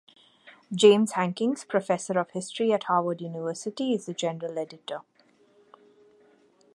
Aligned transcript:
James 0.73 1.11
Hankins, 1.11 1.63
Professor 1.63 2.17
of 2.17 2.31
History 2.31 2.73
at 2.73 2.85
Harvard 2.85 3.21
University, 3.21 3.93
is 3.93 4.07
the 4.07 4.15
General 4.15 4.57
Editor. 4.57 5.01